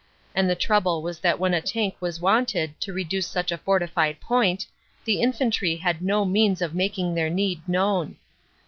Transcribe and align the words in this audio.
And 0.33 0.49
the 0.49 0.55
trouble 0.55 1.03
was 1.03 1.19
that 1.19 1.37
when 1.37 1.53
a 1.53 1.61
tank 1.61 1.95
was 1.99 2.19
wanted 2.19 2.81
to 2.81 2.91
reduce 2.91 3.27
such 3.27 3.51
a 3.51 3.57
fortified 3.59 4.19
point, 4.19 4.65
the 5.05 5.21
infantry 5.21 5.75
had 5.75 6.01
no 6.01 6.25
means 6.25 6.59
of 6.59 6.73
making 6.73 7.13
their 7.13 7.29
need 7.29 7.61
known. 7.69 8.17